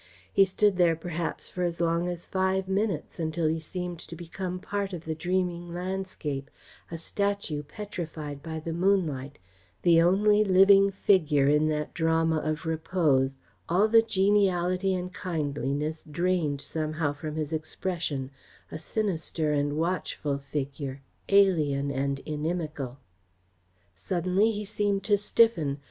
He 0.33 0.45
stood 0.45 0.77
there 0.77 0.95
perhaps 0.95 1.47
for 1.47 1.61
as 1.61 1.79
long 1.79 2.07
as 2.09 2.25
five 2.25 2.67
minutes, 2.67 3.19
until 3.19 3.45
he 3.45 3.59
seemed 3.59 3.99
to 3.99 4.15
become 4.15 4.57
part 4.57 4.93
of 4.93 5.05
the 5.05 5.13
dreaming 5.13 5.71
landscape, 5.75 6.49
a 6.89 6.97
statue 6.97 7.61
petrified 7.61 8.41
by 8.41 8.59
the 8.61 8.73
moonlight, 8.73 9.37
the 9.83 10.01
only 10.01 10.43
living 10.43 10.89
figure 10.89 11.47
in 11.47 11.67
that 11.67 11.93
drama 11.93 12.39
of 12.39 12.65
repose, 12.65 13.37
all 13.69 13.87
the 13.87 14.01
geniality 14.01 14.95
and 14.95 15.13
kindliness 15.13 16.03
drained 16.09 16.61
somehow 16.61 17.13
from 17.13 17.35
his 17.35 17.53
expression, 17.53 18.31
a 18.71 18.79
sinister 18.79 19.53
and 19.53 19.77
watchful 19.77 20.39
figure, 20.39 21.03
alien 21.29 21.91
and 21.91 22.21
inimical. 22.21 22.97
Suddenly 23.93 24.51
he 24.51 24.65
seemed 24.65 25.03
to 25.03 25.15
stiffen. 25.15 25.77